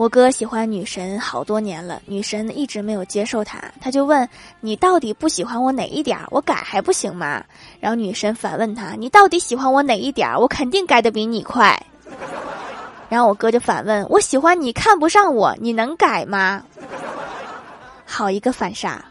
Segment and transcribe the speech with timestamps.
[0.00, 3.62] 我哥喜欢女神好多年了，女神一直没有接受他。
[3.82, 4.26] 他就问
[4.58, 7.44] 你到底不喜欢我哪一点，我改还不行吗？
[7.80, 10.26] 然后女神反问他：你到底喜欢我哪一点？
[10.38, 11.78] 我肯定改的比你快。
[13.10, 16.64] 然后我哥就反问我：喜欢你看不上我，你能改吗？
[18.06, 19.04] 好一个反杀。